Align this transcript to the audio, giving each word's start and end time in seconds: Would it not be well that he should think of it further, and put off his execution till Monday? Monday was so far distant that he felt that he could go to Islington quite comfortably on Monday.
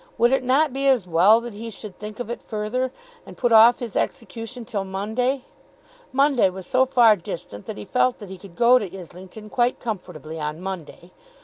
Would 0.17 0.31
it 0.31 0.43
not 0.43 0.73
be 0.73 0.91
well 1.05 1.39
that 1.41 1.53
he 1.53 1.69
should 1.69 1.99
think 1.99 2.19
of 2.19 2.31
it 2.31 2.41
further, 2.41 2.91
and 3.23 3.37
put 3.37 3.51
off 3.51 3.77
his 3.77 3.95
execution 3.95 4.65
till 4.65 4.83
Monday? 4.83 5.45
Monday 6.11 6.49
was 6.49 6.65
so 6.65 6.87
far 6.87 7.15
distant 7.15 7.67
that 7.67 7.77
he 7.77 7.85
felt 7.85 8.17
that 8.17 8.29
he 8.31 8.39
could 8.39 8.55
go 8.55 8.79
to 8.79 8.97
Islington 8.99 9.47
quite 9.51 9.79
comfortably 9.79 10.39
on 10.39 10.59
Monday. 10.59 11.11